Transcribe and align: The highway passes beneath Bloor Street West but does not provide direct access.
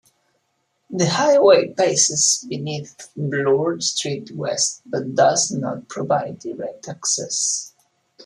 The 0.89 1.07
highway 1.07 1.75
passes 1.77 2.43
beneath 2.49 3.11
Bloor 3.15 3.79
Street 3.81 4.31
West 4.35 4.81
but 4.83 5.13
does 5.13 5.51
not 5.51 5.89
provide 5.89 6.39
direct 6.39 6.87
access. 6.89 7.75